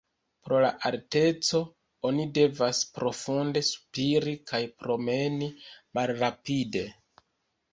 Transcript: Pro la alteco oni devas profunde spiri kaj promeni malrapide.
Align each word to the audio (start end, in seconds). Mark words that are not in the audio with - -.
Pro 0.45 0.59
la 0.61 0.69
alteco 0.89 1.59
oni 2.09 2.25
devas 2.37 2.79
profunde 2.95 3.63
spiri 3.69 4.33
kaj 4.53 4.63
promeni 4.81 5.51
malrapide. 5.99 6.87